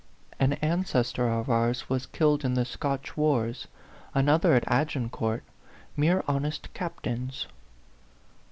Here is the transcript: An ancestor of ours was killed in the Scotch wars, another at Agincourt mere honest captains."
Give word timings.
An 0.39 0.53
ancestor 0.63 1.29
of 1.29 1.47
ours 1.47 1.87
was 1.87 2.07
killed 2.07 2.43
in 2.43 2.55
the 2.55 2.65
Scotch 2.65 3.15
wars, 3.15 3.67
another 4.15 4.55
at 4.55 4.63
Agincourt 4.67 5.43
mere 5.95 6.23
honest 6.27 6.73
captains." 6.73 7.45